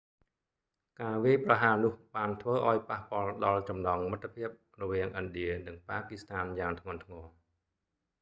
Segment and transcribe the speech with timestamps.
[1.01, 4.49] ការវាយប្រហារនោះបានធ្វើឲ្យប៉ះពាល់ដល់ចំណងមិត្តភាព
[4.81, 7.25] រវាងឥណ្ឌានិងប៉ាគឺស្ថានយ៉ាងធ្ងន់ធ្ងរ